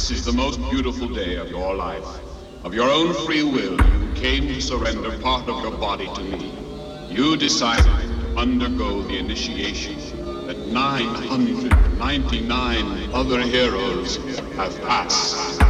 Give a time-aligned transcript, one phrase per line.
[0.00, 2.06] This is the most beautiful day of your life.
[2.64, 6.54] Of your own free will, you came to surrender part of your body to me.
[7.10, 9.98] You decided to undergo the initiation
[10.46, 14.16] that 999 other heroes
[14.56, 15.69] have passed.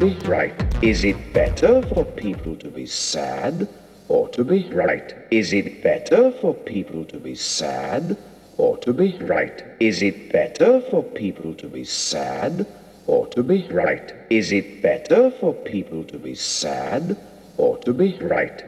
[0.00, 3.66] Is it better for people to be sad
[4.08, 5.12] or to be right?
[5.32, 8.16] Is it better for people to be sad
[8.58, 9.60] or to be right?
[9.80, 12.64] Is it better for people to be sad
[13.08, 14.12] or to be right?
[14.30, 17.16] Is it better for people to be sad
[17.56, 18.67] or to be right?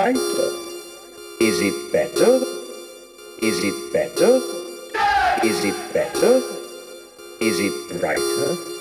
[0.00, 0.50] Brighter?
[1.42, 2.40] Is it better?
[3.42, 4.40] Is it better?
[5.44, 6.40] Is it better?
[7.42, 8.79] Is it brighter?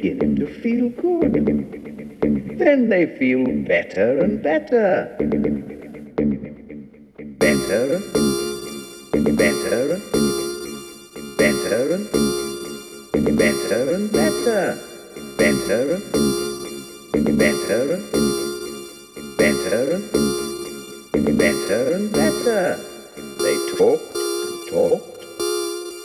[0.00, 1.34] They begin to feel good.
[2.58, 5.14] Then they feel better and better.
[7.38, 8.00] Better
[9.20, 10.00] better
[11.36, 11.98] better
[13.36, 14.78] better and better.
[15.36, 16.00] Better
[17.36, 18.00] better
[19.36, 19.98] better
[21.36, 22.78] better and better.
[23.38, 25.24] They talked and talked.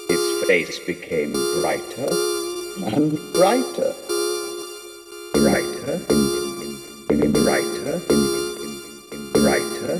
[0.10, 1.32] His face became
[1.62, 2.45] brighter
[2.84, 3.94] and brighter.
[5.34, 6.00] Brighter,
[7.08, 8.02] brighter,
[9.34, 10.00] brighter,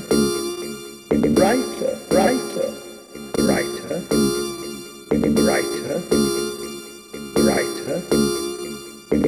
[1.20, 2.68] brighter, brighter,
[3.34, 4.00] brighter,
[5.34, 6.00] brighter,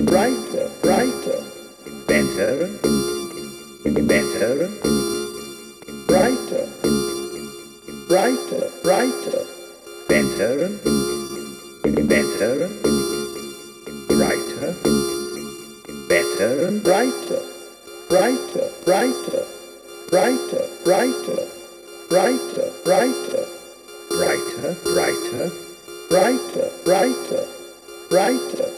[0.04, 1.38] brighter, brighter,
[2.06, 2.68] better,
[4.06, 4.68] better,
[6.06, 6.66] brighter,
[8.08, 9.40] brighter, brighter,
[10.08, 10.68] better,
[12.08, 12.97] better,
[14.72, 17.42] brighter, better and brighter,
[18.08, 19.44] brighter, brighter,
[20.10, 21.46] brighter, brighter,
[22.08, 23.46] brighter, brighter,
[24.08, 25.50] brighter, brighter, brighter,
[26.04, 27.44] brighter, brighter,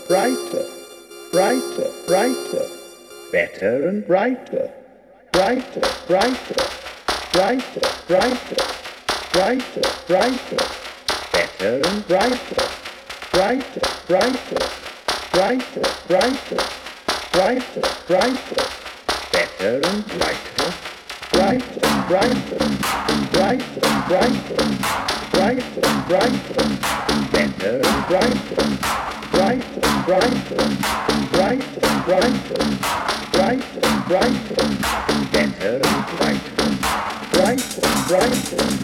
[0.08, 0.66] brighter,
[1.30, 2.66] brighter, brighter,
[3.32, 4.70] better and brighter,
[5.32, 6.66] brighter, brighter,
[7.32, 8.62] brighter, brighter,
[9.32, 10.56] brighter, brighter,
[11.32, 12.68] better and brighter,
[13.32, 14.79] brighter, brighter,
[15.32, 16.62] brighter, brighter,
[17.32, 18.64] brighter, brighter,
[19.32, 20.74] better and brighter,
[21.30, 22.58] brighter, brighter,
[23.30, 24.66] brighter, brighter,
[25.30, 26.64] brighter, brighter,
[27.30, 28.66] better and brighter,
[29.30, 30.66] brighter, brighter,
[31.30, 32.60] brighter, brighter,
[33.32, 34.66] brighter, brighter,
[35.30, 36.68] better and brighter,
[37.30, 38.79] brighter, brighter,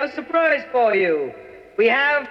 [0.00, 1.30] have a surprise for you.
[1.76, 2.26] We have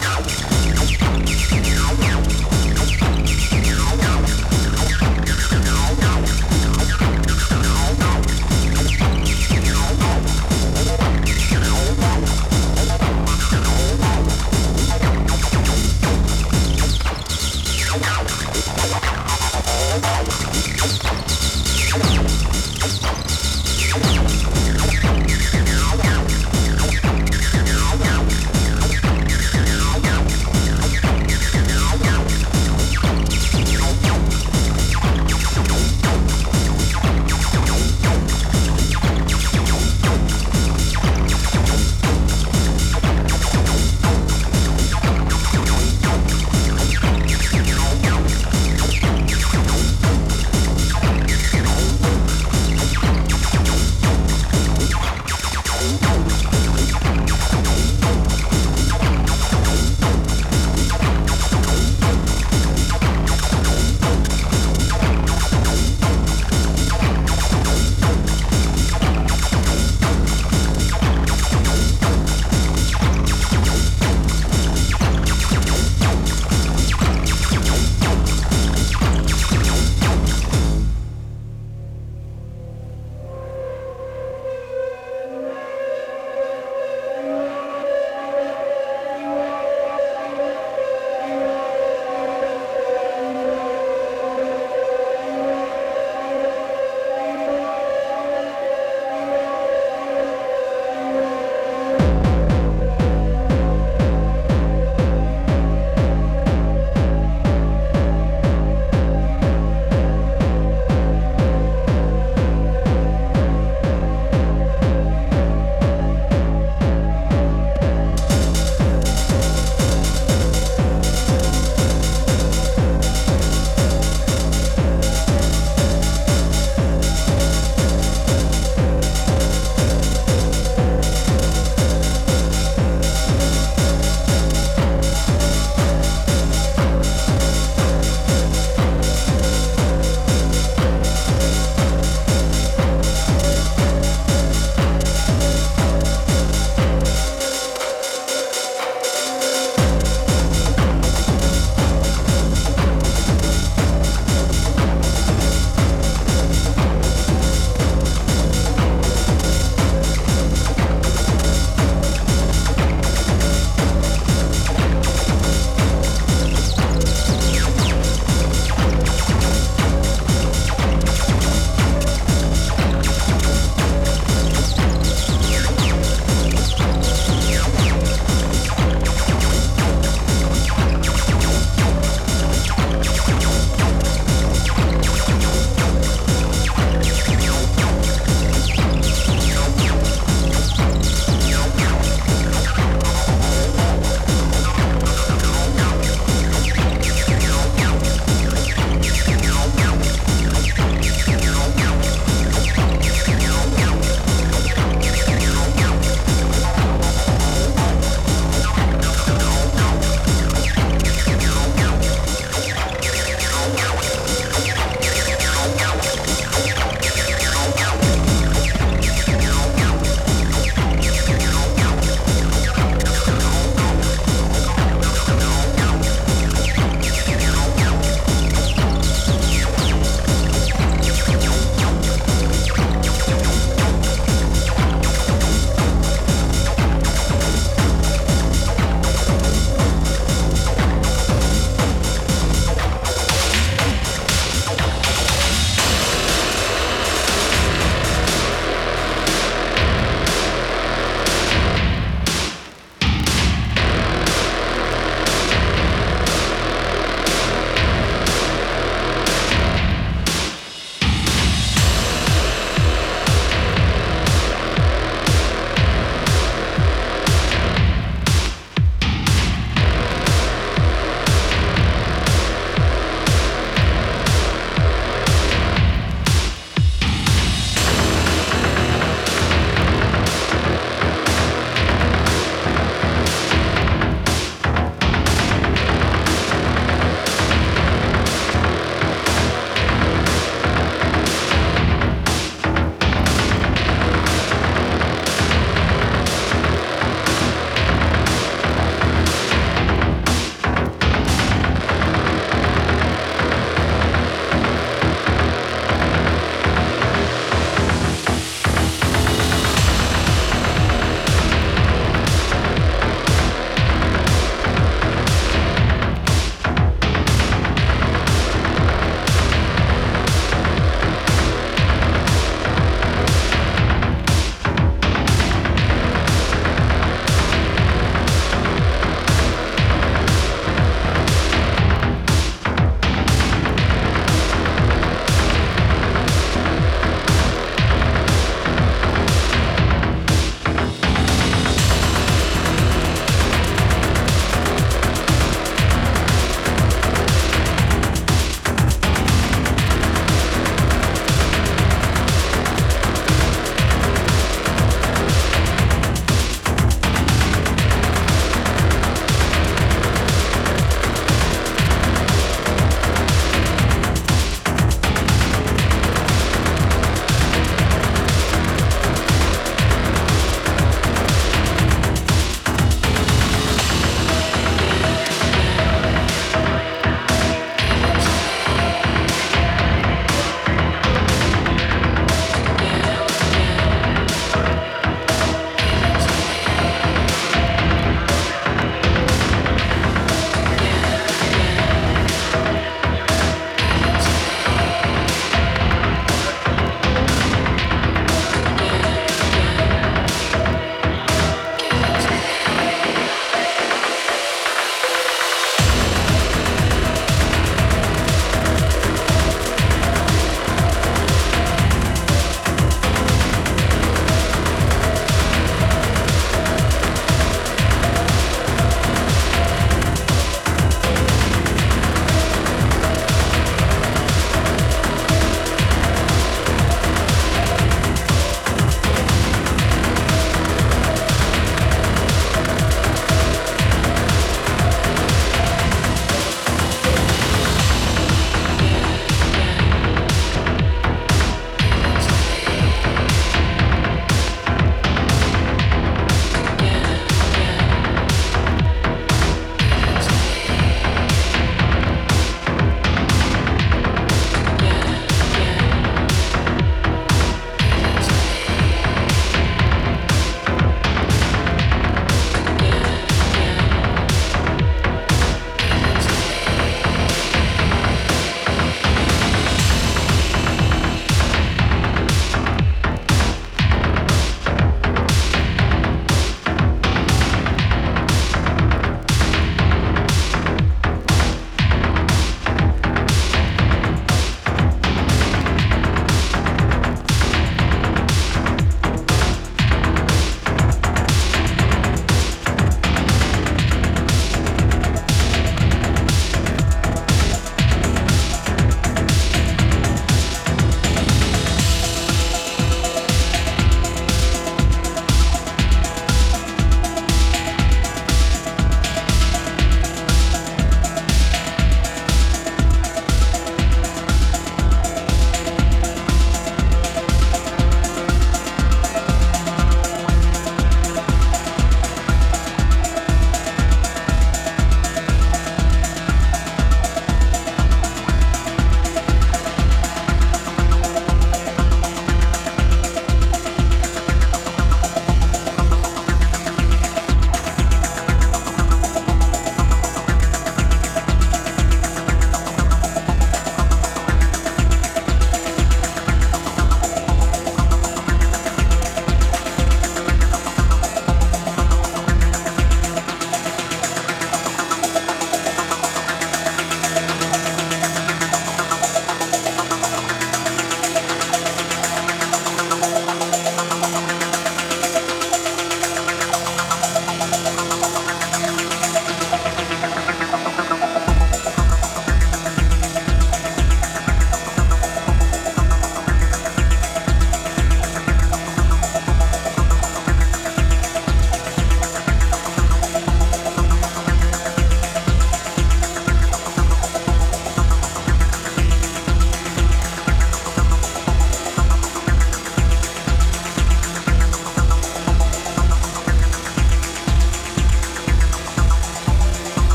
[0.00, 0.49] Música